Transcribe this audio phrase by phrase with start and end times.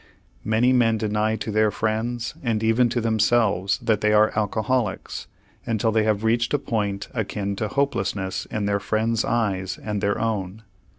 [0.43, 5.27] Many men deny to their friends and even to themselves that they are alcoholics
[5.67, 10.19] until they have reached a point akin to hopelessness in their friends' eyes and their
[10.19, 10.63] own.